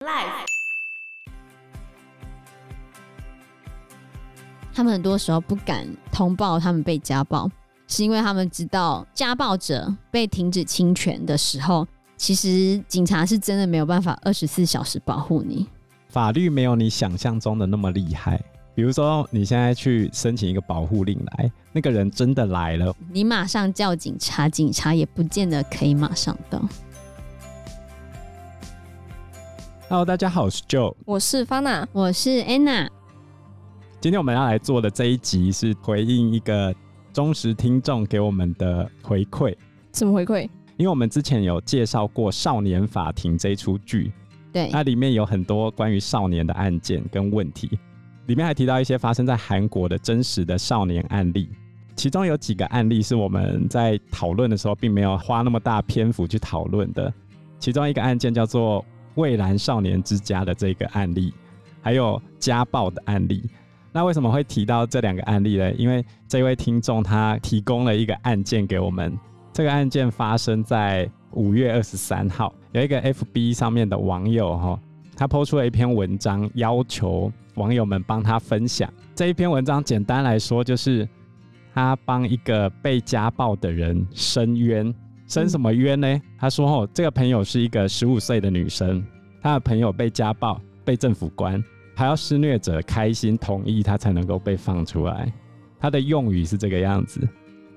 [0.00, 0.46] Life，
[4.72, 7.50] 他们很多时候不敢通报他们被家暴，
[7.86, 11.86] 是因为他们知道家暴者被停止侵权的时候，
[12.16, 15.68] 其实警察是真的没有办法二十四小时保护你。
[16.08, 18.42] 法律没有你想象中的那么厉害。
[18.74, 26.58] 比如说，你现在去申请一个保护令来，那个人真的来了，你马上叫警察，警察也不见得可以马上到。
[29.90, 32.88] Hello，大家好，我是 Joe，我是 Fana，我是 Anna。
[34.00, 36.72] 今天我们要来做的这一集是回应一个
[37.12, 39.52] 忠实听众给我们的回馈。
[39.92, 40.42] 什么回馈？
[40.76, 44.12] 因为我们之前有介绍过《少年法庭》这一出剧，
[44.52, 47.76] 对，那里面有很多关于少年的案件跟问题，
[48.26, 51.48] 里面还提到一些发生在韩国的真实的少年案例，
[51.96, 57.12] 其中有几个案例是我们在讨论的时候并没有花那么大篇幅去讨论的，
[57.58, 58.84] 其中一个案件叫做。
[59.14, 61.32] 蔚蓝少年之家的这个案例，
[61.80, 63.48] 还有家暴的案例。
[63.92, 65.72] 那为什么会提到这两个案例呢？
[65.72, 69.18] 因为这位听众他提供了一个案件给我们。
[69.52, 74.80] 这个案件发生在五月二十三号，有一个 FB 上面的网友哈，
[75.16, 78.88] 他抛出了一篇文章，要求网友们帮他分享。
[79.14, 81.06] 这一篇文章简单来说，就是
[81.74, 84.94] 他帮一个被家暴的人申冤。
[85.30, 86.20] 申什么冤呢？
[86.36, 89.00] 他说：“哦，这个朋友是一个十五岁的女生，
[89.40, 91.62] 她的朋友被家暴，被政府关，
[91.94, 95.32] 还要施虐者开心同意，她才能够被放出来。
[95.78, 97.20] 他的用语是这个样子。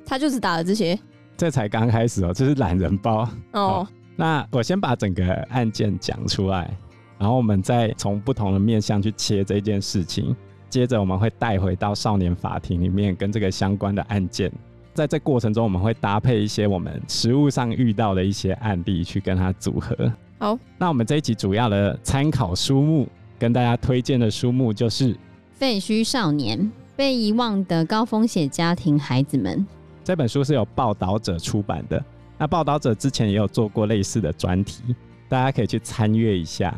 [0.03, 0.97] 他就是打了这些，
[1.37, 3.87] 这才刚开始哦，这是懒人包哦，哦。
[4.15, 6.75] 那我先把整个案件讲出来，
[7.19, 10.35] 然后我们再从不同的面向去切这件事情，
[10.71, 14.51] 接着我们会带回到少年法庭里面跟这个相关的案件。”
[14.93, 19.95] 在这过程中，我们会搭配一些我们实物上遇到的一些案例去跟它组合。
[20.37, 23.07] 好，那我们这一集主要的参考书目
[23.39, 25.13] 跟大家推荐的书目就是
[25.53, 29.57] 《废墟少年：被遗忘的高风险家庭孩子们》
[30.03, 32.03] 这本书是由报道者出版的。
[32.37, 34.95] 那报道者之前也有做过类似的专题，
[35.29, 36.75] 大家可以去参阅一下。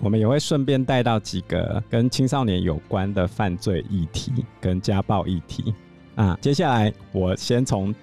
[0.00, 5.74] 我们也会顺便带到几个跟青少年有关的犯罪议题跟家暴议题。
[6.14, 7.94] 啊，接下来我先从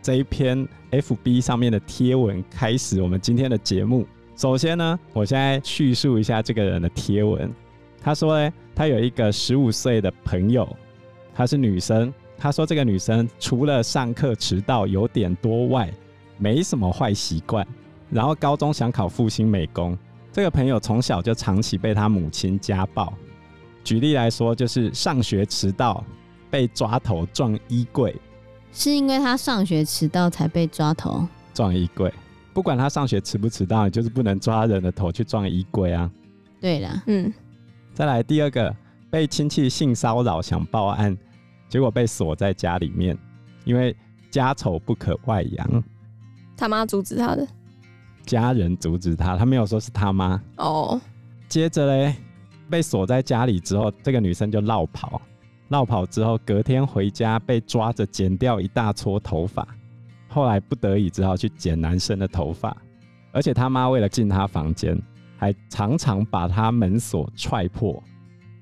[0.00, 4.06] 这一篇 FB 上面的贴文开始，我们今天的节目。
[4.34, 7.52] 首先呢，我现在叙述一下这个人的贴文。
[8.02, 10.66] 他说呢，他有一个十五岁的朋友，
[11.34, 12.12] 她是女生。
[12.38, 15.92] 他说这个女生除了上课迟到有点多外，
[16.38, 17.66] 没什么坏习惯。
[18.08, 19.96] 然后高中想考复兴美工。
[20.32, 23.12] 这个朋友从小就长期被他母亲家暴。
[23.84, 26.02] 举例来说，就是上学迟到。
[26.50, 28.14] 被抓头撞衣柜，
[28.72, 32.12] 是因为他上学迟到才被抓头撞衣柜。
[32.52, 36.10] 不管他上学迟不迟到，就是不能抓人的头去撞衣柜啊。
[36.60, 37.32] 对了，嗯，
[37.94, 38.74] 再来第二个，
[39.08, 41.16] 被亲戚性骚扰想报案，
[41.68, 43.16] 结果被锁在家里面，
[43.64, 43.96] 因为
[44.30, 45.84] 家丑不可外扬。
[46.56, 47.46] 他妈阻止他的，
[48.26, 50.42] 家人阻止他，他没有说是他妈。
[50.56, 51.00] 哦，
[51.48, 52.14] 接着嘞，
[52.68, 55.22] 被锁在家里之后，这个女生就落跑。
[55.70, 59.66] 落跑之后，隔天回家被抓着剪掉一大撮头发，
[60.26, 62.76] 后来不得已只好去剪男生的头发，
[63.30, 65.00] 而且他妈为了进他房间，
[65.36, 68.02] 还常常把他门锁踹破，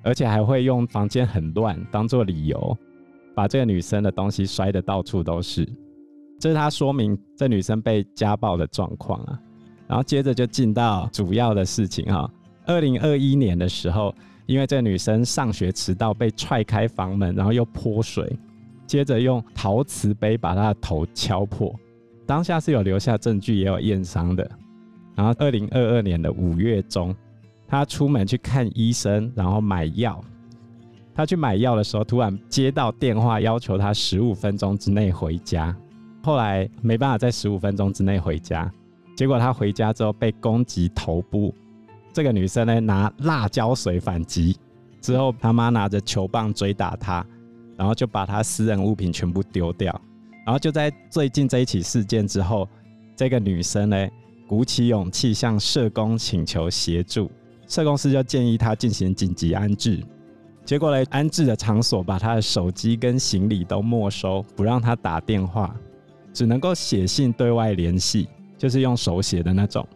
[0.03, 2.77] 而且还会用房间很乱当做理由，
[3.35, 5.67] 把这个女生的东西摔得到处都是。
[6.39, 9.41] 这是他说明这女生被家暴的状况啊。
[9.87, 12.31] 然后接着就进到主要的事情哈，
[12.67, 14.15] 二零二一年的时候。
[14.49, 18.35] 因为这女生上学迟到被踹开房门，然后又泼水，
[18.87, 21.73] 接着用陶瓷杯把她的头敲破，
[22.25, 24.51] 当下是有留下证据，也有验伤的。
[25.15, 27.15] 然后二零二二年的五月中，
[27.67, 30.19] 她出门去看医生，然后买药。
[31.15, 35.77] 她去买药的时候，突然接到电话，要求她十五分钟之内回家。
[36.23, 38.73] 后来没办法在十五分钟之内回家，
[39.15, 41.55] 结果她回家之后被攻击头部。
[42.19, 44.57] 这个女生呢，拿辣椒水反击，
[45.01, 47.25] 之后他妈拿着球棒追打她，
[47.77, 49.89] 然后就把她私人物品全部丢掉。
[50.45, 52.69] 然后就在最近这一起事件之后，
[53.15, 54.09] 这个女生呢，
[54.49, 57.31] 鼓起勇气向社工请求协助，
[57.69, 60.03] 社工师就建议她进行紧急安置。
[60.65, 65.73] 结果呢，安置的场所把她的手机跟行李都没收，不让她打电话，
[66.33, 69.87] 只能够写信对外联系，就是用手写的那种。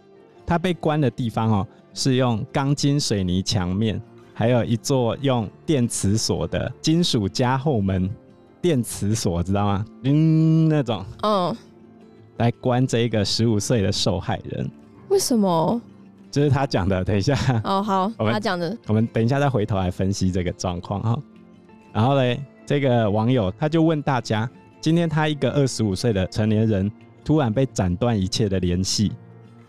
[0.46, 1.66] 她被关的地方哦。
[1.94, 4.00] 是用钢筋水泥墙面，
[4.34, 8.08] 还有一座用电磁锁的金属加厚门，
[8.60, 9.84] 电磁锁知道吗？
[10.04, 11.56] 嗯，那种，嗯，
[12.38, 14.70] 来关这一个十五岁的受害人。
[15.08, 15.80] 为什么？
[16.30, 17.04] 这是他讲的。
[17.04, 21.18] 等一下，哦，好， 他讲的，我们等一下再回头来分析这个状况哈。
[21.92, 24.48] 然后嘞，这个网友他就问大家：
[24.80, 26.90] 今天他一个二十五岁的成年人，
[27.22, 29.12] 突然被斩断一切的联系，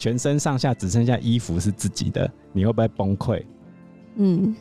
[0.03, 3.41] 全身上下只剩下衣服是自己的，你会不会崩溃？
[4.17, 4.53] 嗯。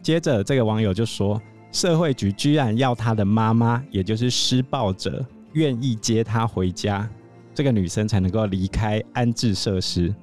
[0.00, 1.42] 接着，这个网友就说：
[1.72, 7.10] 社会局居然要他的妈妈，也就是施暴者，愿意接他回家，
[7.52, 10.14] 这个女生才能够离开安置设施。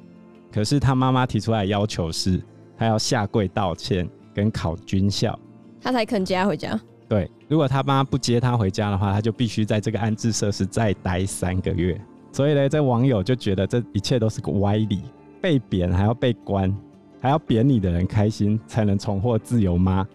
[0.53, 2.41] 可是他妈妈提出来的要求是，
[2.77, 5.37] 她要下跪道歉跟考军校，
[5.81, 6.79] 他才肯接她回家。
[7.09, 11.99] 对，如果他妈不接他回家的话，他就必须在这个安置设施再待三个月。
[12.31, 15.01] 所以呢，这网友就觉得这一切都是个歪理，
[15.41, 16.73] 被贬还要被关，
[17.19, 20.07] 还要贬你的人开心才能重获自由吗？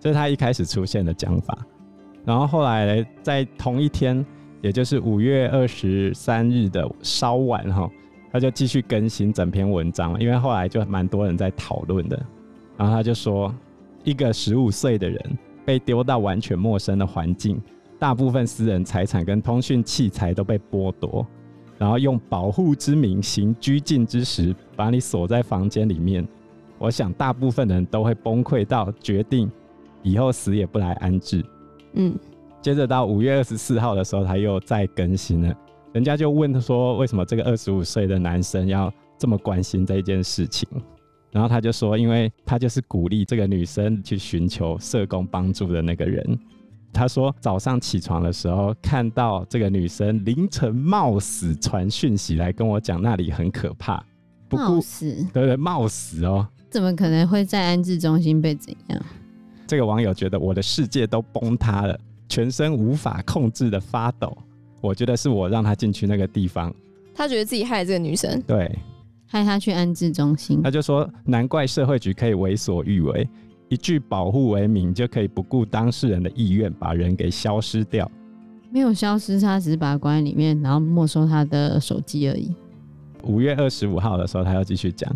[0.00, 1.56] 这是他一开始出现的讲法。
[2.24, 4.24] 然后后来呢，在同一天，
[4.60, 7.90] 也就是五月二十三日的稍晚哈。
[8.32, 12.18] 他就继续更新整篇文章，因为后来就蛮多人在讨论的。
[12.78, 13.54] 然后他就说，
[14.04, 17.60] 一个十五岁的人被丢到完全陌生的环境，
[17.98, 21.26] 大部分私人财产跟通讯器材都被剥夺，
[21.82, 26.24] 然后用保护之名行拘禁之时，把你锁在房间里面。
[26.78, 29.50] 我想大部分人都会崩溃到决定
[30.00, 31.44] 以后死也不来安置。
[31.94, 32.16] 嗯，
[32.60, 35.52] 接着到五月二十四号的时候，他又再更新了。
[35.92, 38.88] 人家就问他说：“为什么这个二十五岁的男生要
[39.18, 40.68] 这么关心这一件事情？”
[41.32, 46.38] 然后他就说：“因为他就是鼓励这个女生去寻求社工帮助的那个人。”
[46.92, 54.04] 他说：“早上起床的时候，看到这个女生凌晨冒死传讯息来跟我讲那里很可怕，
[54.48, 59.02] 不顾冒死，对对，冒死哦，怎么可能会在安置中心被怎样？”
[59.66, 61.98] 这个网友觉得我的世界都崩塌了，
[62.28, 64.36] 全身无法控制的发抖。
[64.82, 66.74] 我觉得是我让他进去那个地方，
[67.14, 68.78] 他觉得自己害了这个女生，对，
[69.26, 70.60] 害他去安置中心。
[70.60, 73.26] 他就说，难怪社会局可以为所欲为，
[73.72, 78.10] 一句保护为名就可以不顾当事人的意愿，把人给消失掉。
[78.70, 82.54] 没有消失，他只是把他关在里面，然后没收他的手机而已。
[83.22, 85.10] 五月二十五号的时候，他又继续讲，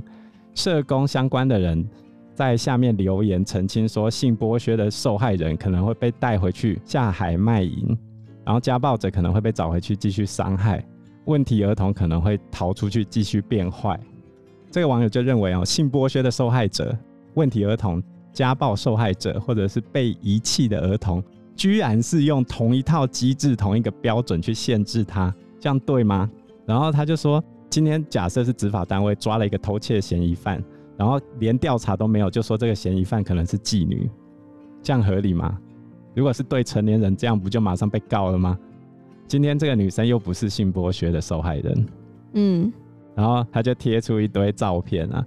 [0.55, 1.87] 社工相关的人
[2.33, 7.95] 在下面留言澄清说，性剥削的受害人可能会被带回去下海卖淫。
[8.43, 10.83] 然后家暴者可能会被找回去继续伤害，
[11.27, 14.01] 问题儿童可能会逃出去继续变坏。
[14.71, 16.97] 这个网友就认为哦，性剥削的受害者、
[17.35, 18.03] 问题儿童、
[18.37, 21.25] 家暴受害者或者是被遗弃的儿童，
[21.55, 26.31] 居然是用同一套机制、同一个标准去限制他，这样对吗？
[26.67, 30.63] 然后他就说，今天假设是执法单位抓了一个偷窃嫌疑犯，
[30.99, 34.11] 然后连调查都没有，就说这个嫌疑犯可能是妓女，
[34.83, 35.59] 这样合理吗？
[36.15, 38.59] 如果是对成年人这样，不就马上被告了吗？
[39.27, 41.87] 今天这个女生又不是性剥削的受害人，
[42.35, 42.71] 嗯，
[43.15, 45.25] 然后他就贴出一堆照片啊，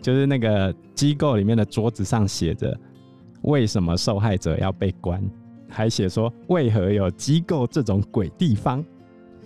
[0.00, 2.76] 就是那个机构里面的桌子上写着
[3.42, 5.22] “为什么受害者要被关”，
[5.68, 8.84] 还写说“为何有机构这种鬼地方”，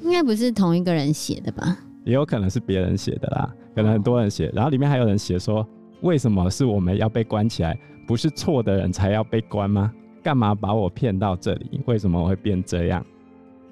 [0.03, 1.79] 应该不是同一个人写的吧？
[2.05, 5.67] 也有可能是别人写的啦，可能很多人写，然后里面还有人写说
[6.03, 7.79] ：“为什么是我们要被关起来？
[8.07, 11.81] 不是错的人才要被关吗？”干嘛把我骗到这里？
[11.87, 13.05] 为什么我会变这样？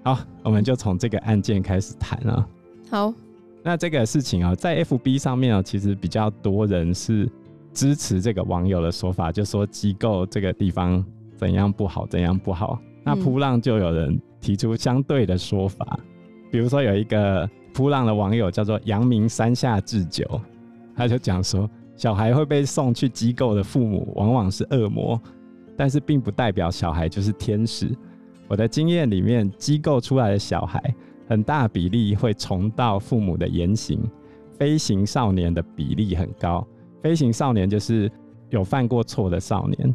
[0.03, 2.47] 好，我们就从这个案件开始谈啊。
[2.91, 3.15] 好，
[3.63, 7.31] 那这个事情啊，在 FB 上面啊，其实比较多人是
[7.73, 11.05] 支持这个网友的说法，就说机构这个地方
[11.37, 12.81] 怎样不好，怎样不好。
[13.05, 16.05] 那扑浪就有人提出相对的说法，嗯、
[16.51, 20.25] 比如说有一个扑浪的网友叫做阳明山下智久，
[20.97, 25.21] 他就讲说，小孩会被送去机构的父母往往是恶魔。
[25.77, 27.91] 但是并不代表小孩就是天使。
[28.49, 30.95] 我的经验里面，机构出来的小孩
[31.31, 34.03] 很大比例会重蹈父母的言行，
[34.59, 36.67] 飞行少年的比例很高。
[37.01, 38.11] 飞行少年就是
[38.49, 39.95] 有犯过错的少年，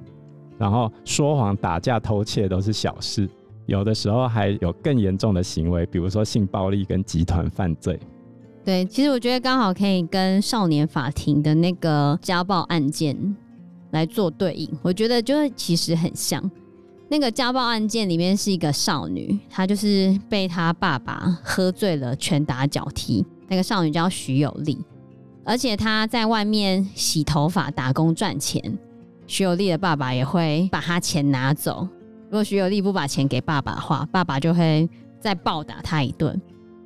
[0.58, 3.30] 然后说谎、打架、偷窃都是小事，
[3.66, 8.00] 有的时候还有更严重的行为，比如说性暴力跟集团犯罪。
[8.64, 13.36] 对，其实我觉得刚好可以跟少年法庭的那个家暴案件。
[13.92, 16.52] 来做对应，我觉得就其实很像
[17.08, 23.26] 那个家暴案件里面是一个少女，她就是被她爸爸喝醉了拳打脚踢。
[23.48, 24.78] 那个少女叫徐有利，
[25.44, 28.60] 而且她在外面洗头发打工赚钱，
[29.28, 31.88] 徐有利的爸爸也会把她钱拿走。
[32.30, 36.42] 如果徐有利不把钱给爸爸的话，爸爸就会再暴打她一顿。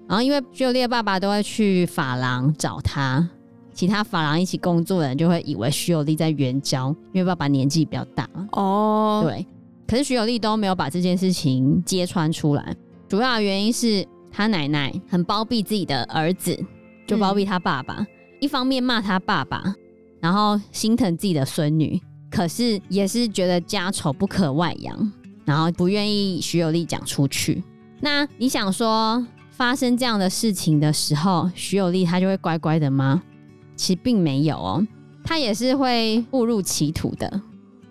[0.08, 3.30] 然后因为徐有利的爸爸都会去发廊找她。
[3.72, 9.24] 其他发廊一起工作的人就会以为徐有利在援交，因为爸爸年纪比较大哦。
[9.26, 9.46] 对，
[9.90, 12.76] 可是徐有利都没有把这件事情揭穿出来，
[13.08, 16.56] 主要的原因是他奶奶很包庇自己的儿子，
[17.08, 18.08] 就包庇他爸爸，嗯、
[18.40, 19.74] 一方面骂他爸爸，
[20.20, 25.12] 然后心疼自己的孙女，可是也是觉得家丑不可外扬，
[25.44, 27.64] 然后不愿意徐有利讲出去。
[28.00, 33.24] 那你想说，发生这样的事情的时候，徐有利他就会乖乖的吗？
[33.76, 34.88] 其实并没有哦，
[35.24, 37.42] 他也是会误入歧途的。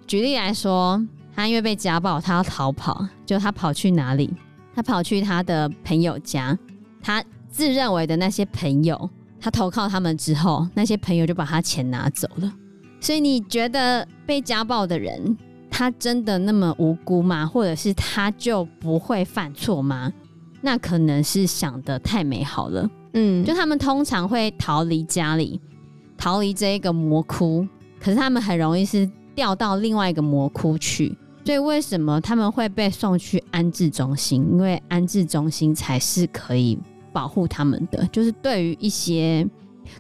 [0.06, 1.04] 举例来说，
[1.38, 4.28] 他因为被家暴，他要逃跑，就他跑去哪里？
[4.75, 6.59] 他跑去他的朋友家，
[7.00, 12.52] 他自认为的那些朋友，他投靠他们之后，那些朋友就把他钱拿走了。
[12.99, 15.38] 所以你觉得被家暴的人，
[15.71, 17.47] 他真的那么无辜吗？
[17.47, 20.12] 或者是他就不会犯错吗？
[20.61, 22.90] 那可能是想的太美好了。
[23.12, 25.61] 嗯，就他们通常会逃离家里，
[26.16, 27.64] 逃离这一个魔窟，
[28.00, 31.16] 可是他们很容易是掉到另外一个魔窟去。
[31.45, 34.47] 所以为什么他们会被送去安置中心？
[34.52, 36.78] 因为安置中心才是可以
[37.12, 38.07] 保护他们的。
[38.12, 39.49] 就是对于一些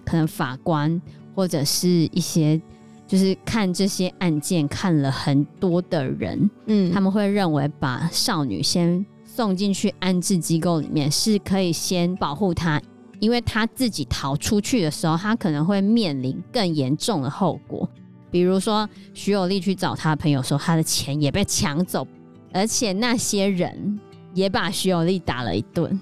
[0.04, 1.00] 可能法官
[1.34, 2.60] 或者是一些
[3.06, 9.04] 就是看这些案件看了很多的人，嗯，他们会认为把少女先。
[9.24, 12.82] 送进去安置机构里面是可以先保护她，
[13.20, 17.88] 因为她自己逃出去的时候，她可能会面临更严重的后果。
[18.30, 22.06] 比如说徐有利去找他的朋友说，他的钱也被抢走，
[22.52, 23.98] 而且那些人
[24.34, 25.98] 也把徐有利打了一顿。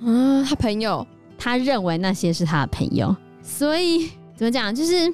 [0.00, 1.06] 啊，他朋友，
[1.38, 5.12] 他认为那些是他的朋友，所以怎么讲，就是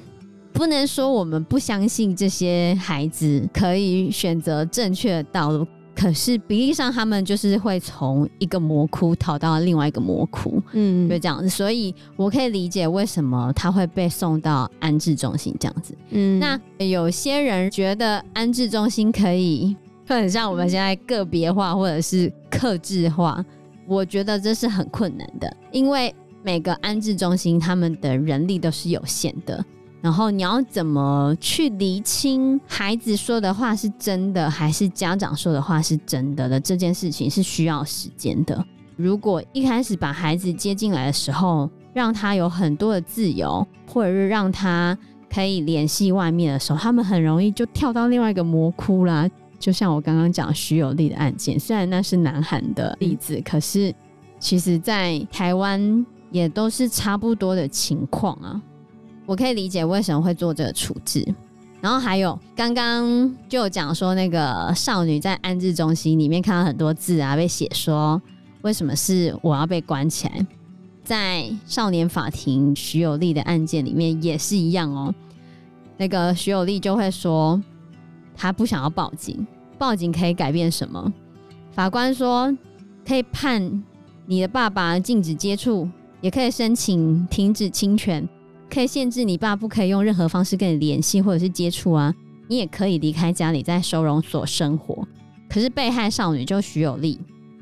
[0.51, 5.67] 不能说我们不相信这些孩子可以选择正确的道路。
[6.03, 11.47] 可是比例上，他们就是会从一个魔窟逃到另外一个魔窟，嗯，就这样子。
[11.47, 15.97] 所以我可以理解为什么他会被送到安置中心这样子。
[16.09, 19.73] 嗯，那有些人觉得安置中心可以
[20.05, 23.41] 会很像我们现在个别化或者是克制化，
[23.87, 29.63] 我觉得这是很困难的，因为每个安置中心他们的人力都是有限的。
[30.03, 38.61] 然后你要怎么去厘清孩子说的话是真的，还是家长说的话是真的的这件事情是需要时间的。
[38.97, 44.97] 如果一开始把孩子接进来的时候，让他有很多的自由，或者是让他
[45.33, 49.25] 可以联系外面的时候，他们很容易就跳到另外一个魔窟啦。
[49.57, 53.95] 就像我刚刚讲徐有利的案件，虽然那是南韩的例子，可是
[54.37, 58.61] 其实在台湾也都是差不多的情况啊。
[59.25, 61.25] 我可以理解为什么会做这个处置，
[61.81, 68.21] 然后还有刚刚就讲说那个少女在安置中心里面看到很多字啊，被写说
[68.61, 70.45] 为什么是我要被关起来？
[71.03, 75.13] 在少年法庭徐有利的案件里面也是一样哦。
[75.97, 77.61] 那个徐有利就会说
[78.35, 79.45] 他不想要报警，
[79.77, 81.11] 报警可以改变什么？
[81.71, 82.55] 法官说
[83.05, 83.83] 可以判
[84.25, 85.89] 你的爸爸禁止接触，
[86.21, 88.27] 也可以申请停止侵权。
[88.73, 92.11] 可以限制你爸不可以用任何方式跟你联系或者是接触啊，
[92.47, 95.07] 你也可以离开家里，在收容所生活。
[95.47, 97.19] 可是被害少女就徐有利，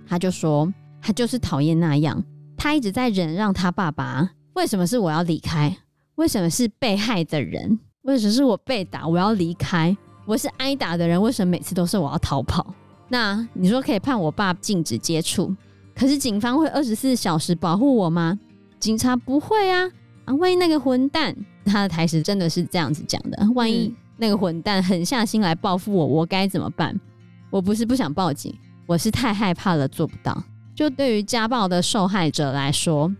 [0.07, 2.23] 她就说她就是讨厌那样，
[2.55, 4.31] 她一直在忍让她爸爸。
[4.53, 5.75] 为什么是我要离开？
[6.15, 7.77] 为什么是被害的人？
[8.03, 9.05] 为什么是我被打？
[9.05, 9.95] 我要离开？
[10.25, 12.73] 我是挨打的人，为什么每次都是我要逃跑？
[13.09, 15.53] 那你说可以判我爸禁止接触，
[15.93, 18.39] 可是警方会二十四小时保护我吗？
[18.79, 19.89] 警察不会啊。
[20.31, 21.35] 啊，万一那个混蛋，
[21.65, 23.51] 他的台词真的是这样子讲的。
[23.53, 26.97] 万一那个混蛋狠下心来报复我，我该怎么办？
[27.49, 30.41] 我不是不想报警，我是太害怕了，做不到。
[30.73, 33.13] 就对于家暴的受害者来说，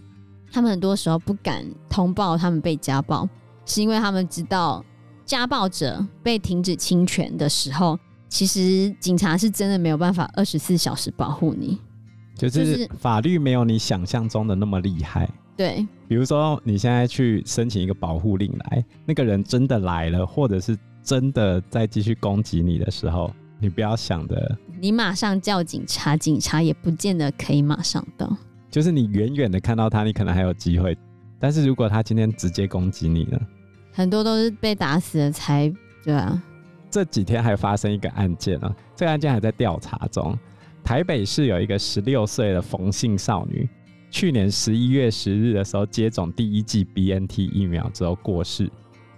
[0.52, 3.28] 他们很多时候不敢通报他们被家暴，
[3.66, 4.84] 是因为他们知道
[5.26, 8.00] 家暴者被停止侵权的时候，
[8.30, 11.78] 其实警察是真的没有办法二十四小时保护你，
[12.38, 15.30] 就是法律没有你想象中的那么厉害。
[15.58, 28.36] 对，比如说你现在去申请一个保护令来，那个人真的来了，或者是真的在继续攻击你的时候，你不要想着，你马上叫警察，警察也不见得可以马上到。
[28.70, 30.98] 就是你远远的看到他，你可能还有机会，
[31.38, 33.40] 但是如果他今天直接攻击你呢？
[33.92, 35.72] 很多都是被打死了才
[36.04, 36.42] 对啊。
[36.90, 40.38] 这几天还发生一个案件啊，这个案件还在调查中。
[40.84, 43.70] 台北市有一个十六岁的冯姓少女。
[44.12, 48.70] 去年十一月十日的时候，接种第一剂 BNT 疫苗之后过世，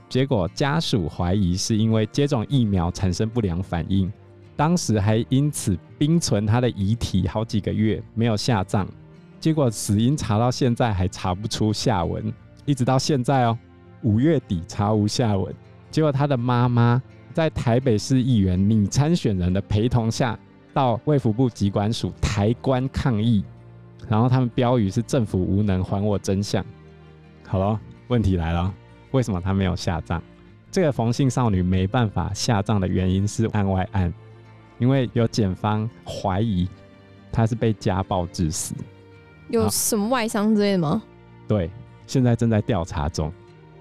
[0.07, 4.13] 结果家属怀疑是因为接种疫苗产生不良反应，
[4.55, 8.87] 当时还因此冰存他的遗体好几个月没有下葬，
[9.39, 12.31] 结果死因查到现在还查不出下文，
[12.63, 13.57] 一直到现在哦，
[14.03, 15.51] 五月底查无下文，
[15.89, 17.01] 结果他的妈妈
[17.33, 20.37] 在台北市议员拟参选人的陪同下，
[20.71, 23.43] 到卫福部疾管署台关抗议。
[24.09, 26.63] 然后他们标语是“政府无能，还我真相”。
[27.47, 28.73] 好了，问题来了，
[29.11, 30.21] 为什么她没有下葬？
[30.71, 34.13] 这个冯姓少女没办法下葬的原因是案外案，
[34.79, 36.67] 因为有检方怀疑
[37.31, 38.73] 她是被家暴致死。
[39.49, 41.03] 有什么外伤之类的吗？
[41.47, 41.69] 对，
[42.07, 43.31] 现在正在调查中。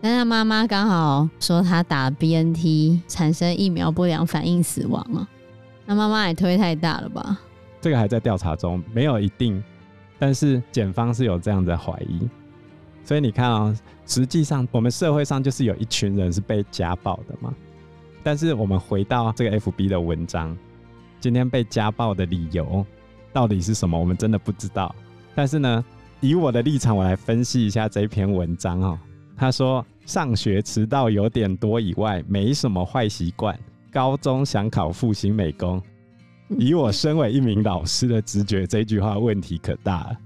[0.00, 5.28] 但他妈妈刚好说他打 BNT 产生疫苗不良反应死亡了，
[5.86, 7.38] 那妈妈也推太大了吧？
[7.80, 9.62] 这个还在调查中，没有一定，
[10.22, 12.28] 但是检方是有这样的怀疑。
[13.02, 13.76] 所以你看啊、哦，
[14.06, 17.52] 实际上我们社会上就是有一群人是被家暴的嘛。
[18.22, 20.56] 但是我们回到这个 FB 的文章，
[21.18, 22.86] 今天被家暴的理由
[23.32, 23.98] 到底是什么？
[23.98, 24.94] 我们真的不知道。
[25.34, 25.84] 但是呢，
[26.20, 28.96] 以我的立场，我来分析一下这篇文章哦。
[29.36, 33.58] 他说，上学迟到有点多以外，没什么坏习惯。
[33.90, 35.82] 高中想考复兴美工，
[36.58, 40.16] 以我身为一名老师的直觉，这句话问题可大了。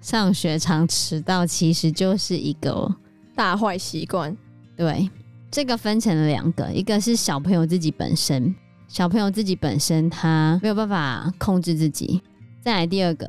[0.00, 2.94] 上学常迟到，其实就是一个
[3.34, 4.36] 大坏习惯。
[4.76, 5.10] 对，
[5.50, 8.54] 这个分成了两个，一个是小朋友自己本身，
[8.88, 12.20] 小朋友自己本身他没有办法控制自己。
[12.60, 13.28] 再来第二个。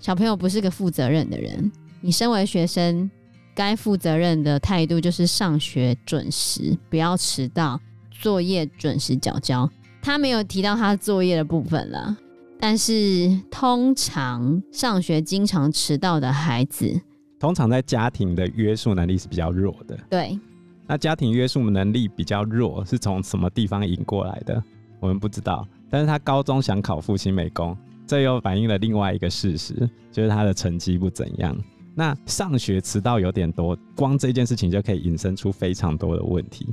[0.00, 3.10] 小朋友不是个负责任的人，你身为学生，
[3.52, 9.68] 该负责任的态度就是上学准时，不要迟到，作业准时缴交。
[10.08, 12.16] 他没有提到他作业的部分了，
[12.58, 16.98] 但是通常上学经常迟到的孩子，
[17.38, 19.98] 通常在家庭的约束能力是比较弱的。
[20.08, 20.40] 对，
[20.86, 24.64] 那家庭约束能力比较弱，是从什么地方引过来的？
[24.98, 25.68] 我们不知道。
[25.90, 27.76] 但是他高中想考复兴美工。
[28.06, 29.74] 这又反映了另外一个事实，
[30.10, 31.54] 就是他的成绩不怎样。
[31.94, 36.66] 那上学迟到有点多，光这件事情就可以引申出非常多的问题。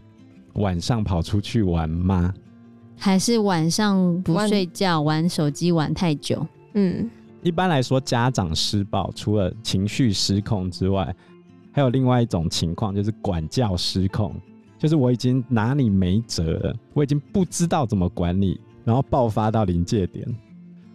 [0.53, 2.33] 晚上跑出去玩吗？
[2.97, 6.45] 还是晚上不睡觉玩，手机玩太久？
[6.73, 7.09] 嗯，
[7.43, 11.15] 一般来说，家长施暴除了情绪失控之外，
[11.71, 14.33] 还有另外一种情况，就是管教失控，
[14.79, 20.25] 就是我已经拿你没辙了，我已经不知道怎么管理，然后爆发到临界点。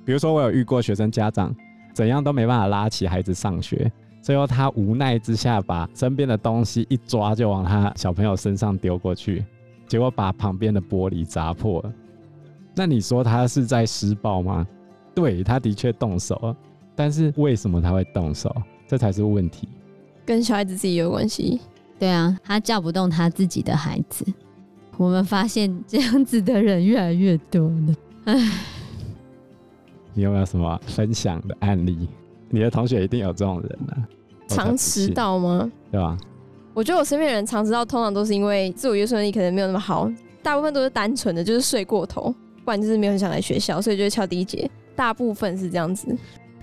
[0.04, 1.54] 比如说，我有遇过学生家长，
[1.94, 9.44] 怎样都没办法拉起孩子上学，最后他无奈之下，把身边的东西一抓就往他小朋友身上丢过去，
[9.90, 11.92] 结果把旁边的玻璃砸破了。
[12.76, 14.64] 那你说他是在施暴吗？
[15.16, 16.56] 对，他的确动手了，
[16.94, 18.54] 但是为什么他会动手？
[18.86, 19.68] 这才是问题。
[20.24, 21.60] 跟小孩子自己有关系。
[21.98, 24.24] 对啊，他叫不动他自己的孩子。
[24.96, 27.94] 我们发现这样子的人越来越多了。
[28.26, 28.52] 唉。
[30.14, 32.08] 你有没有什么分享的案例？
[32.48, 34.06] 你的同学一定有这种人呢、啊。
[34.46, 35.68] 常迟到吗？
[35.90, 36.16] 对吧？
[36.72, 40.10] 我觉得我身边的人常知道，通常都是因为自我约束能力可能没有那么好，
[40.42, 44.70] 大部分都是单纯的，就是睡过头，不然就是没有很想来学校，所以就会翘第一节。
[44.94, 46.16] 大部分是这样子。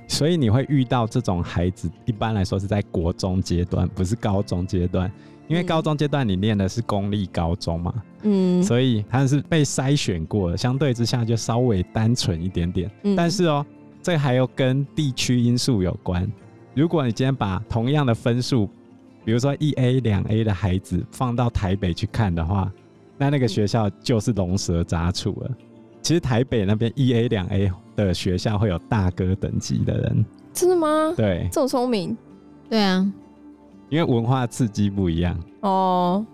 [0.08, 5.12] 所以你会遇到这种孩子，一般来说是在国中阶段，不是高中阶段。
[5.48, 7.94] 因为高中阶段你念的是公立高中嘛，
[8.24, 12.92] 嗯，所以他是被筛选过的，相对之下就稍微单纯一点点。
[13.04, 13.66] 嗯，但是哦，
[14.02, 16.30] 这还有跟地区因素有关。
[16.74, 18.70] 如果你今天把同样的分数，
[19.28, 22.72] 比如说一 A、两 A 的孩子放到台北去看的话，
[23.18, 25.52] 那那个学校就是龙蛇杂处了。
[26.02, 30.26] 其实台北那边一 A、两 A 的学校会有大哥等级的人。
[30.54, 31.14] 真的吗？
[31.18, 32.16] 对，这么聪明。
[32.70, 33.06] 对啊。
[33.90, 36.26] 因为文化刺激不一样哦，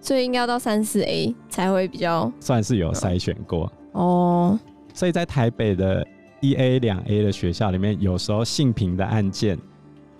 [0.00, 4.56] 所以应该要到三四 A 才会比较算是有筛选过哦。
[4.94, 6.06] 所以在台北的
[6.40, 9.58] 一 A 两 A 的学校里面，有时候性平的案件、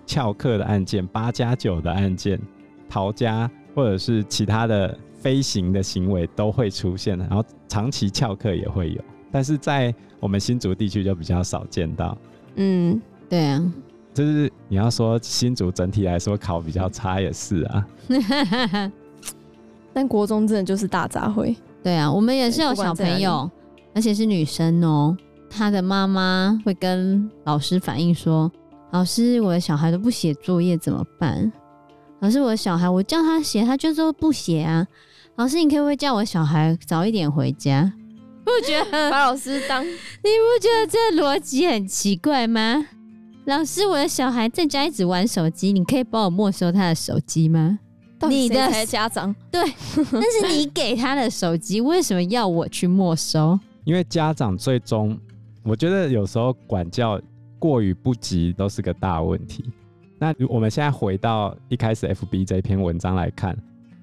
[0.07, 2.39] 翘课的案件、八加九的案件、
[2.89, 12.17] 逃家或者是其他的飞行的行为都会出现，然后长期翘课也会有，但是在我们新竹地区就比较少见到。
[12.55, 13.71] 嗯，对啊。
[14.13, 17.87] 就是你要说新竹整体来说考比较差也是啊，
[19.93, 21.55] 但国中真的就是大杂烩。
[21.83, 23.47] 对啊，我们也是有小朋友，
[23.93, 25.17] 而且是女生哦、喔。
[25.49, 28.51] 她的妈妈会跟老师反映说
[28.91, 31.51] ：“老师，我的小孩都不写作业怎么办？
[32.19, 34.87] 老师，我的小孩我叫他写，他就说不写啊。
[35.35, 37.93] 老师，你可不可以叫我小孩早一点回家？”
[38.43, 39.83] 不觉得 把老师当？
[39.85, 42.87] 你不觉得这逻辑很奇怪吗？
[43.45, 47.77] 老师，我的小孩在家一直玩手机，你可以帮我没收他的手机吗？
[48.29, 49.61] 你的家长 对，
[50.11, 53.59] 但是你给他的手机，为什么要我去没收？
[53.83, 55.15] 因为家长最终，
[55.63, 57.21] 我觉得有时候管教
[57.59, 59.65] 过于不及都是个大问题。
[60.19, 63.57] 那我们现在回到一开始 FB 这篇文章来看，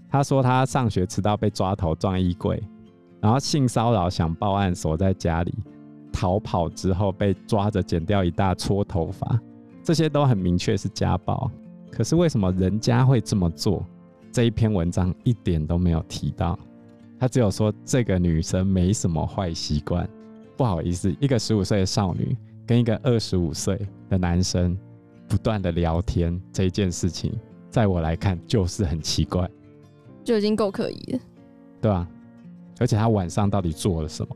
[0.08, 2.62] 他说他上学迟到被抓头撞衣柜，
[3.20, 5.54] 然后性骚扰想报案锁在家里。
[6.12, 9.40] 逃跑之后被抓着剪掉一大撮头发，
[9.82, 11.50] 这些都很明确是家暴。
[11.90, 13.84] 可是为什么人家会这么做？
[14.30, 16.56] 这一篇文章一点都没有提到，
[17.18, 20.08] 他只有说这个女生没什么坏习惯。
[20.56, 24.76] 不好意思，一个十五岁的少女跟一个二十五岁的男生
[25.28, 27.32] 不断的聊天，这一件事情，
[27.70, 29.48] 在我来看就是很奇怪，
[30.22, 31.18] 就已经够可疑了，
[31.80, 32.08] 对吧？
[32.80, 34.34] 而且他晚上到底做了什么？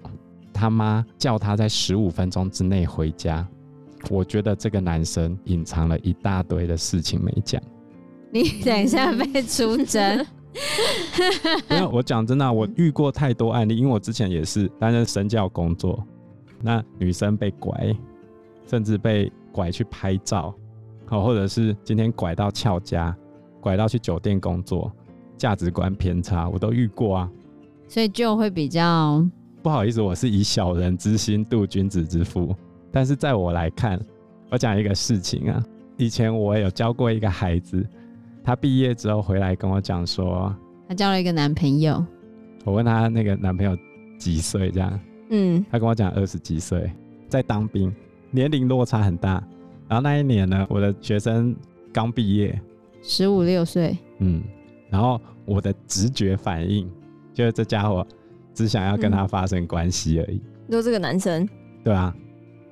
[0.53, 3.47] 他妈叫他在十五分钟之内回家，
[4.11, 7.63] 我觉得这个男生隐藏了一大堆的事情没讲。
[8.31, 10.27] 你等一下被出征，
[11.71, 16.05] 因为我讲真的，我遇过太多案例，因为我之前也是担任身教工作，
[16.61, 17.97] 那女生被拐，
[18.69, 20.55] 甚至被拐去拍照，
[21.07, 23.17] 好，或者是今天拐到翘家，
[23.61, 24.93] 拐到去酒店工作，
[25.37, 27.31] 价值观偏差，我都遇过啊，
[27.89, 29.27] 所以就会比较
[29.63, 32.55] 不好意思，我是以小人之心度君子之腹，
[32.93, 34.01] 但是在我来看，
[34.51, 35.65] 我讲一个事情啊，
[35.97, 37.85] 以前我有教过一个孩子。
[38.45, 40.55] 他毕业之后回来跟我讲说，
[40.89, 42.03] 他交了一个男朋友。
[42.65, 43.77] 我问他那个男朋友
[44.19, 46.91] 几岁，这样，嗯，他跟我讲二十几岁，
[47.29, 47.95] 在当兵，
[48.31, 49.43] 年龄落差很大。
[49.89, 51.55] 然后那一年呢，我的学生
[51.93, 52.61] 刚毕业，
[53.03, 54.43] 十五六岁，嗯，
[54.91, 56.91] 然后我的直觉反应
[57.33, 58.07] 就是这家伙
[58.53, 60.41] 只想要跟他发生关系而已。
[60.71, 61.49] 就这个男生，
[61.83, 62.15] 对啊，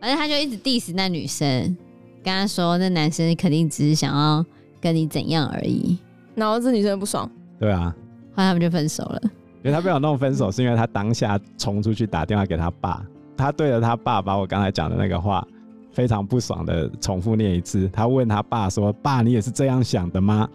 [0.00, 1.76] 反正他就一直 diss 那女生，
[2.22, 4.44] 跟他说那男生肯定只是想要。
[4.78, 5.98] 跟你怎样而已，
[6.36, 7.92] 然后这女生不爽，对啊，
[8.34, 9.20] 后来他们就分手了。
[9.24, 13.04] 因为他被我弄分手，是因为他当下冲出去打电话给他爸，
[13.36, 15.46] 他对着他爸把我刚才讲的那个话
[15.92, 17.88] 非常不爽的重复念一次。
[17.92, 20.48] 他问他爸说：“爸，你也是这样想的吗？”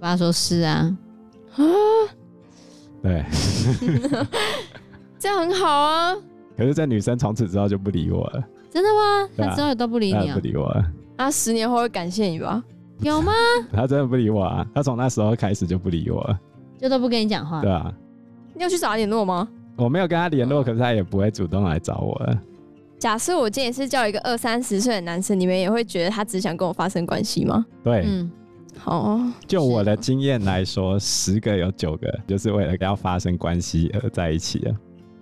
[0.00, 0.96] 爸说：“是啊。”
[1.56, 1.62] 啊，
[3.02, 3.24] 对，
[5.18, 6.14] 这样很好啊。
[6.56, 8.44] 可是这女生从此之后就不理我了。
[8.70, 9.28] 真的吗？
[9.36, 10.34] 他之后也都不理你啊？
[10.34, 10.84] 不理我了。
[11.16, 12.62] 他十年后会感谢你吧？
[13.00, 13.32] 有吗？
[13.72, 14.66] 他真的不理我啊！
[14.74, 16.38] 他从那时候开始就不理我了，
[16.78, 17.60] 就都不跟你讲话。
[17.62, 17.92] 对啊，
[18.54, 19.48] 你有去找他联络吗？
[19.76, 22.40] 我没有跟他联络，可是他也不会主动来找我了。
[22.98, 27.64] 假设我今天是叫一个二三十岁的男生，你们也会觉得他只想跟我发生关系吗？
[27.84, 28.30] 对，嗯，
[28.78, 29.20] 好。
[29.46, 34.74] 就我的经验来说，十个有九个就是为了要发生关系而在一起的。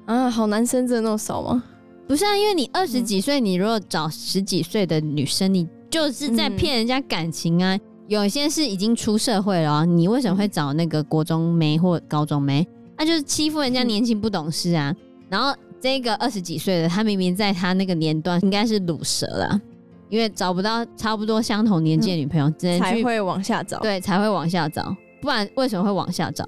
[0.06, 1.62] 啊，好男生真的那么少吗？
[2.06, 5.68] 不是啊，因为你二十几岁，你如果找十几岁的女生，你。
[5.90, 7.76] 就是在骗人家感情啊！
[7.76, 12.66] 嗯、有些是已经出社会了，你为什么会找那个国中妹或高中妹？
[12.96, 14.94] 那、啊、就是欺负人家年轻不懂事啊！
[14.98, 19.60] 嗯、然后这个二十几岁的，他明明在他那个年段应该是卤蛇了，
[20.08, 23.78] 因为找不到差不多相同年纪的女朋友，嗯、只能才会往下找。
[23.80, 26.44] 对，才会往下找，不然为什么会往下找？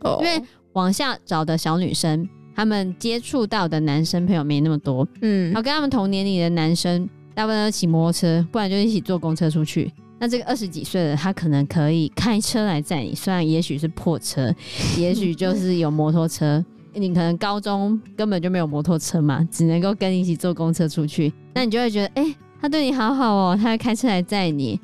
[0.00, 7.08] 哦，因为往下找的小女生，他们接触到的男生朋友没那么多，嗯，然后，跟他们同年龄的男生。
[7.36, 9.92] 大部分都骑摩托车，不然就一起坐公车出去。
[10.18, 14.54] 那这个二十几岁的他可能可以开车来载你，虽然也许是破车，
[14.96, 16.64] 也许就是有摩托车。
[16.94, 21.30] 你可能高中根本就没有摩托车嘛，只能够跟你一起坐公车出去。
[21.52, 24.80] 那你就会觉得，哎、欸，他对你好好哦，他会开车来载你，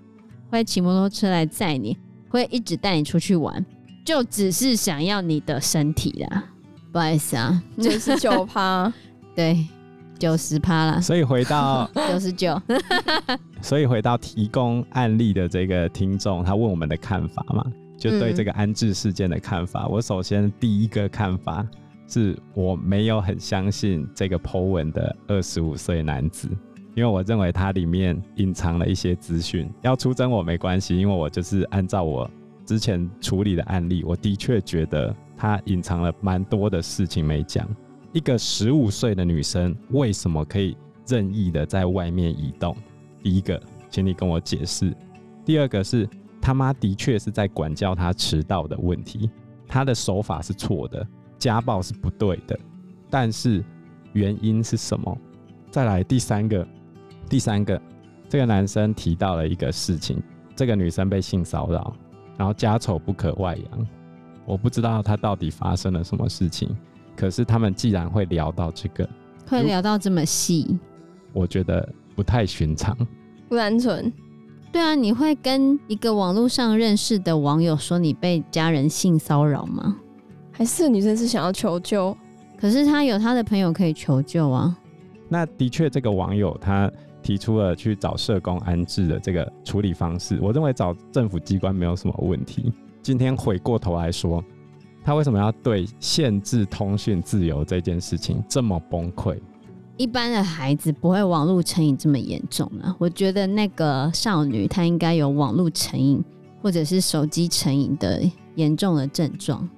[0.50, 1.96] 会骑摩托车来载你，
[2.28, 3.64] 会一直带你出去玩，
[4.04, 6.44] 就只是想要你的身体啦。
[6.92, 8.92] 不好意思啊，九 十九趴，
[9.34, 9.66] 对。
[10.22, 12.56] 九十趴了，所以回到 九十九，
[13.60, 17.64] 所以回到提供案例的这个听众，他问我们的看法嘛，
[17.98, 19.82] 就对这个安置事件的看法。
[19.82, 21.66] 嗯、我首先第一个看法
[22.06, 26.48] 是我没有很相信这个 Po 文的二十五岁男子，
[26.94, 29.68] 因为我认为他里面隐藏了一些资讯。
[29.80, 32.30] 要出征我没关系，因为我就是按照我
[32.64, 37.68] 之前处理的案例，我的确觉得他隐藏了蛮多的事情没讲。
[38.12, 42.76] 一个十五岁的女生为什么可以任意的在外面移动？
[43.22, 44.94] 第一个，请你跟我解释。
[45.46, 46.06] 第二个是
[46.38, 49.30] 他妈的确是在管教她迟到的问题，
[49.66, 51.06] 她的手法是错的，
[51.38, 52.58] 家暴是不对的。
[53.08, 53.64] 但是
[54.12, 55.16] 原因是什么？
[55.70, 56.68] 再来第三个，
[57.30, 57.80] 第三个，
[58.28, 60.22] 这个男生提到了一个事情，
[60.54, 61.96] 这个女生被性骚扰，
[62.36, 63.86] 然后家丑不可外扬。
[64.44, 66.76] 我不知道他到底发生了什么事情。
[67.22, 69.08] 可是他们既然会聊到这个，
[69.46, 70.76] 会聊到这么细，
[71.32, 72.96] 我觉得不太寻常，
[73.48, 74.12] 不单纯。
[74.72, 79.98] 对啊，你会跟一个网络上认识的网友说你被家人性骚扰吗？
[80.50, 82.16] 还是女生是想要求救？
[82.58, 84.76] 可是她有她的朋友可以求救啊。
[85.28, 86.90] 那的确，这个网友他
[87.22, 92.72] 提出了去找社工安置的这个处理方式，我认为找政府机关没有什么问题。
[93.00, 94.42] 今天回过头来说。
[95.04, 99.38] 他为什么要对限制通讯自由这件事情这么崩溃？
[99.96, 102.94] 一般的孩子不会网络成瘾这么严重啊。
[102.98, 106.22] 我觉得那个少女她应该有网络成瘾
[106.62, 108.22] 或者是手机成瘾的
[108.54, 109.68] 严重的症状，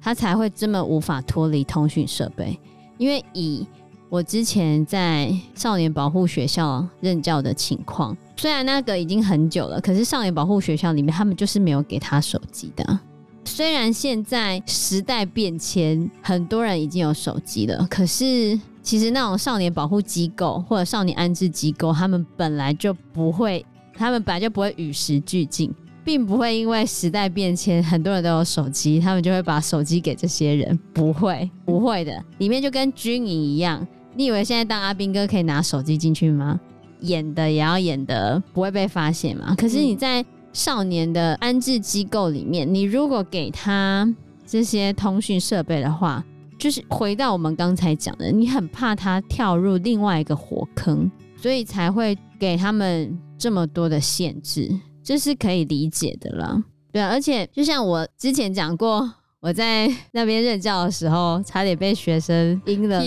[0.00, 2.58] 她才会这么无法脱离通讯设备。
[2.96, 3.66] 因为以
[4.08, 13.00] 我之前在少年保护学校任教的情况，虽然那个已经很久了，可是少年保护学校里面他们就是没有给他手机的。
[13.48, 32.22] 虽然现在时代变迁，很多人已经有手机了，可是其实那种少年保护机构或者少年安置机构，他们本来就不会，他们本来就不会与时俱进，并不会因为时代变迁，很多人都有手机，他们就会把手机给这些人，不会，不会的。
[32.36, 33.84] 里面就跟军营一样，
[34.14, 36.60] 你以为现在当阿兵哥可以拿手机进去吗？
[37.00, 39.54] 演的也要演的不会被发现嘛？
[39.56, 40.24] 可是你在。
[40.52, 44.12] 少年的安置机构里面，你如果给他
[44.46, 46.24] 这些通讯设备的话，
[46.58, 54.68] 就是回到我们刚才讲的，你很怕他跳入另外一个火坑，所以才会给他们这么多的限制，
[55.04, 56.64] 这是可以理解的啦。
[56.90, 59.08] 对啊，而且就像我之前讲过，
[59.40, 63.04] 我在那边任教的时候，差点被学生阴了，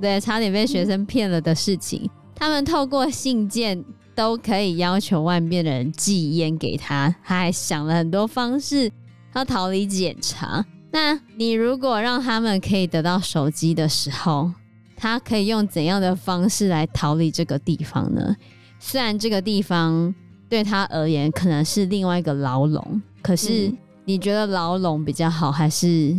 [0.00, 3.84] 对，差点被学生骗了的事情，他们透过信件。
[4.18, 8.90] 都可以要求外面的人寄烟给他，他还想了很多方式
[9.32, 10.66] 要逃离检查。
[10.90, 14.50] 那你如果让他们可以得到手机的时候，
[14.96, 18.34] 他可以用怎样的方式来逃离这个地方呢？
[18.80, 20.12] 虽然这个地方
[20.48, 23.72] 对他而言可能是另外一个牢笼，可是
[24.04, 26.12] 你觉得牢笼比较好，还是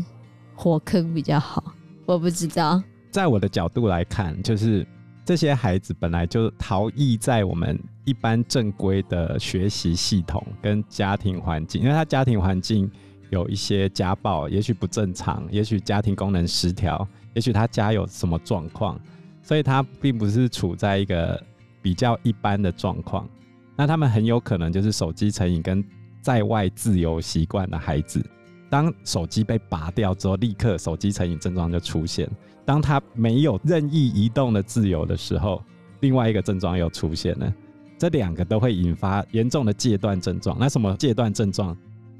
[0.55, 1.61] 火坑比较好？
[2.05, 2.81] 我不知道。
[3.11, 4.87] 在我的角度来看，就是。
[5.29, 12.89] 这些孩子本来就逃逸在我们一般正规的学习系统跟家庭环境，因为他家庭环境
[13.29, 18.99] 有一些家暴，也许不正常，也许家庭功能失调，也许他家有什么状况，
[19.43, 21.39] 所以他并不是处在一个
[21.79, 23.29] 比较一般的状况。
[23.75, 25.85] 那他们很有可能就是手机成瘾跟
[26.23, 28.19] 在外自由习惯的孩子。
[28.67, 32.27] 当手机被拔掉之后，立刻手机成瘾症状就出现。
[32.69, 35.59] 当他没有任意移动的自由的时候，
[36.01, 37.51] 另外一个症状又出现了。
[37.97, 40.55] 这两个都会引发严重的戒断症状。
[40.59, 41.75] 那什么戒断症状？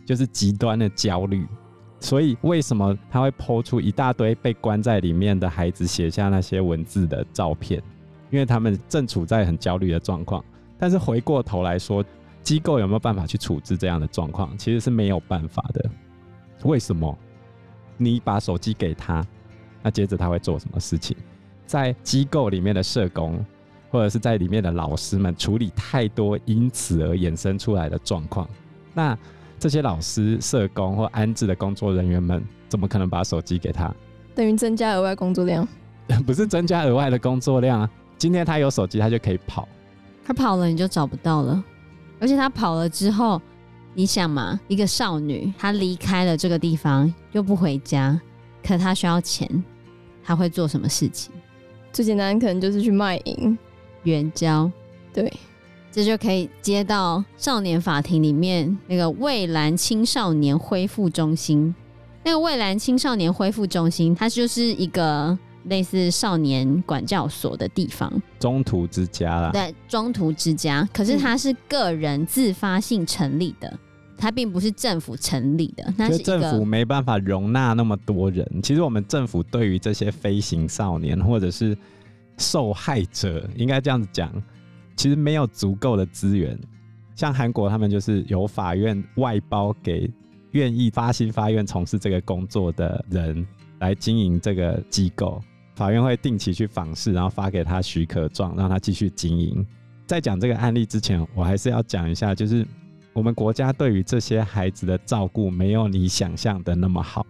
[0.07, 1.45] 就是极端的焦虑。
[1.99, 7.79] 所以为什么他会抛出一大堆被关在里面的孩子写下那些文字的照片？
[8.31, 10.43] 因为他们正处在很焦虑的状况。
[10.79, 12.03] 但是回过头来说，
[12.41, 14.57] 机构有没有办法去处置这样的状况？
[14.57, 15.91] 其实是没有办法的。
[16.63, 17.15] 为什么？
[17.97, 19.23] 你把手机给他，
[19.81, 21.15] 那接着他会做什么事情？
[21.65, 23.43] 在机构里面的社工，
[23.91, 28.49] 或者是在里面的老师们处理太多因此而衍生出来的状况，
[28.93, 29.17] 那
[29.59, 33.93] 这些老师、社工或安置的工作人员们，怎么可能把手机给他？
[34.33, 35.67] 等于增加额外工作量？
[36.25, 37.89] 不是增加额外的工作量啊！
[38.17, 39.67] 今天他有手机，他就可以跑。
[40.25, 41.63] 他跑了，你就找不到了。
[42.19, 43.41] 而且他跑了之后。
[43.95, 48.17] 你想嘛，一个少女，她离开了这个地方，又不回家，
[48.63, 49.49] 可她需要钱，
[50.29, 51.31] 她会做什么事情？
[51.91, 53.57] 最简单可能就是去卖淫、
[54.03, 54.71] 援交。
[55.11, 55.27] 对，
[55.91, 61.73] 这就可以接到少年法庭里面那个蔚蓝青少年恢复中心。
[62.23, 65.35] 那个蔚蓝青少年恢复中心，它就是一个。
[65.65, 69.51] 类似少年管教所的地方，中途之家啦。
[69.51, 70.87] 对，中途之家。
[70.93, 73.79] 可是它是个人自发性成立的，嗯、
[74.19, 75.93] 它并不是政府成立的。
[75.97, 78.45] 那是政府没办法容纳那么多人。
[78.61, 81.75] 其实我们政府对于这些飞行少年或者是
[82.37, 84.31] 受害者，应该这样子讲，
[84.95, 86.59] 其实没有足够的资源。
[87.15, 90.09] 像韩国，他们就是由法院外包给
[90.51, 93.45] 愿意发心发愿从事这个工作的人
[93.79, 95.41] 来经营这个机构。
[95.75, 99.65] 法院会定期去访视，然后发给他许可状，让他继续经营。
[100.05, 102.65] 在讲这个案例之前，我还是要讲一下，就是
[103.19, 107.27] 我们国家对于这些孩子的照顾没有你想象的那么好。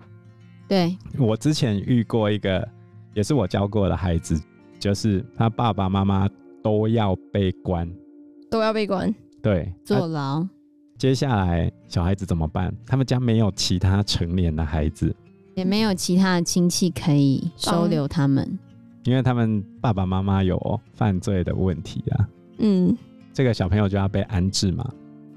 [0.67, 2.69] 对，我之前遇过一个，
[3.15, 4.39] 也是我教过的孩子，
[4.77, 6.29] 就是他爸爸妈妈
[6.61, 7.91] 都要被关，
[8.51, 10.47] 都要被关，对，坐牢。
[10.99, 12.71] 接下来小孩子怎么办？
[12.85, 15.15] 他们家没有其他成年的孩子。
[15.55, 18.59] 也没有其他的亲戚可以收留他们，
[19.05, 22.29] 因为他们爸爸妈妈有犯罪的问题啊。
[22.59, 22.95] 嗯，
[23.33, 24.87] 这个小朋友就要被安置嘛。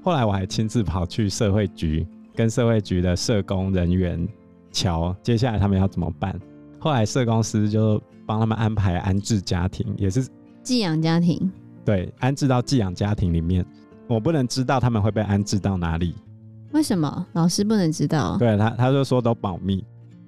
[0.03, 4.27] 后来我还亲自跑去社会局，跟社会局的社工人员
[4.69, 6.37] 瞧，接下来他们要怎么办？
[6.77, 10.27] 后来社工师就帮他们安排安置家庭，也是
[10.61, 11.49] 寄养家庭。
[11.85, 13.65] 对，安置到寄养家庭里面。
[14.05, 16.13] 我不能知道他们会被安置到哪里。
[16.73, 17.25] 为什么？
[17.31, 18.35] 老师不能知道？
[18.37, 19.83] 对他，他就说都保密。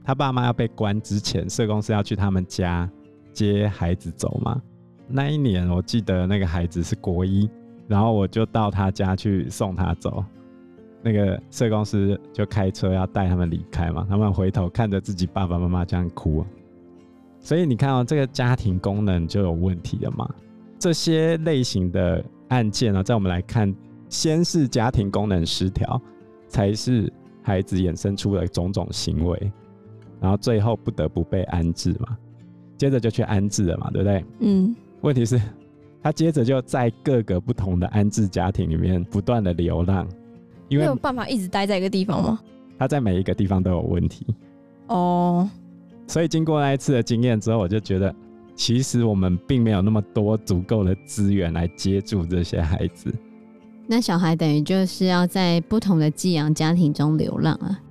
[0.05, 2.89] 他爸妈要被关之前，社工是要去他们家
[3.33, 4.61] 接孩子走嘛。
[5.07, 7.49] 那一年我记得那个孩子是国一，
[7.87, 10.23] 然后我就到他家去送他走。
[11.01, 16.43] 那个社工师就开车要带他们离开嘛，他们回头看着自己爸爸妈妈这样哭，
[17.39, 20.27] 所以你看、哦、这个家庭功能就有问题了嘛？
[20.79, 23.71] 这些类型的案件呢、啊，在我们来看，
[24.09, 26.01] 先是家庭功能失调，
[26.47, 27.11] 才是
[27.43, 29.51] 孩子衍生出的种种行为，
[30.19, 32.17] 然后最后不得不被安置嘛，
[32.77, 34.25] 接着就去安置了嘛，对不对？
[34.39, 34.75] 嗯。
[35.01, 35.39] 问题是，
[36.05, 40.07] 他接着就在各个不同的安置家庭里面不断的流浪，
[40.69, 42.39] 因为没有办法一直待在一个地方吗？
[42.77, 44.23] 他在每一个地方都有问题。
[44.85, 45.49] 哦。
[46.05, 48.13] 所以经过那一次的经验之后，我就觉得。
[48.53, 53.11] 其实我们并没有那么多足够的资源来接住这些孩子。
[53.87, 57.81] 那小孩等于就是要在不同的寄养家庭中流浪啊。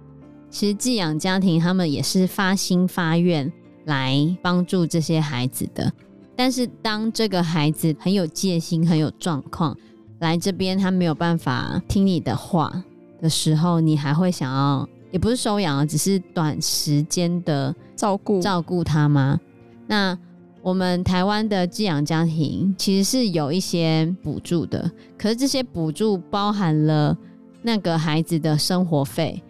[0.49, 3.53] 其实寄养家庭他们也是发心发愿
[3.85, 5.93] 来帮助这些孩子的，
[6.37, 9.77] 但是当这个孩子很有戒心、很有状况
[10.19, 12.85] 来这边，他没有办法听你的话
[13.21, 19.39] 的时候，你还会想要，也不是收养啊，只是短时间的照顾照顾他吗？
[19.87, 20.19] 那
[20.63, 27.17] 我们台湾的寄养家庭其实是有一些补助的，可是这些补助包含了
[27.63, 29.43] 那个孩子的生活费。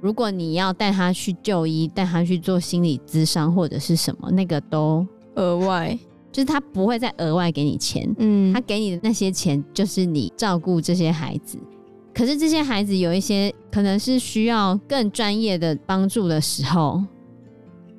[0.00, 5.06] 如果你要带他去就医，带他去做心理咨商或者是什么，那个都
[5.36, 5.98] 额外，
[6.32, 8.12] 就是他不会再额外给你钱。
[8.18, 11.58] 嗯，他给你的那些钱就是你照顾这些孩子。
[12.14, 17.02] 可是这些孩子有一些可能是需要更专业的帮助的时候。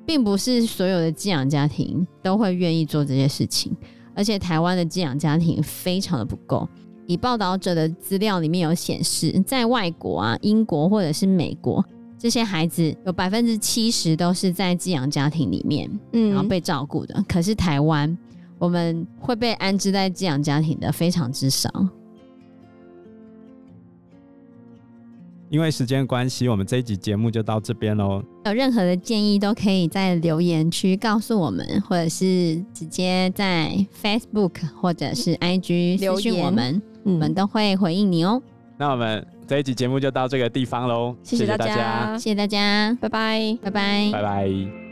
[0.06, 3.74] 并不是所有的寄养家庭都会愿意做这些事情，
[4.14, 6.68] 而且台湾的寄养家庭非常的不够。
[7.06, 11.82] 以报道者的资料里面有显示，在外国啊，英国或者是美国，
[12.18, 17.24] 这些孩子有百分之七十都是在寄养家庭里面，嗯，然后被照顾的。
[17.26, 18.14] 可是台湾，
[18.64, 21.70] 我们会被安置在寄养家庭的非常之少。
[25.50, 28.24] 因为时间关系，我们这一集节目就到这边喽。
[28.46, 38.42] 有任何的建议都可以在留言区告诉我们，或者是直接在 Facebook 或者是 IG 留言我们，我们都会回应你哦。
[38.78, 44.83] 那我们这一集节目就到这个地方喽，谢谢大家，谢谢大家，拜拜，拜拜，拜拜。